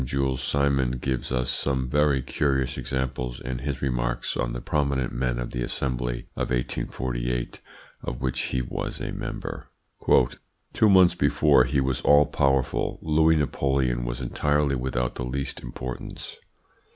Jules 0.03 0.41
Simon 0.41 0.93
gives 0.93 1.31
us 1.31 1.51
some 1.51 1.87
very 1.87 2.23
curious 2.23 2.75
examples 2.75 3.39
in 3.39 3.59
his 3.59 3.83
remarks 3.83 4.35
on 4.35 4.51
the 4.51 4.59
prominent 4.59 5.13
men 5.13 5.37
of 5.37 5.51
the 5.51 5.61
Assembly 5.61 6.25
of 6.35 6.49
1848, 6.49 7.61
of 8.01 8.19
which 8.19 8.39
he 8.45 8.63
was 8.63 8.99
a 8.99 9.11
member: 9.11 9.67
"Two 10.73 10.89
months 10.89 11.13
before 11.13 11.65
he 11.65 11.79
was 11.79 12.01
all 12.01 12.25
powerful, 12.25 12.97
Louis 13.03 13.35
Napoleon 13.35 14.03
was 14.03 14.21
entirely 14.21 14.75
without 14.75 15.13
the 15.13 15.23
least 15.23 15.59
importance. 15.61 16.37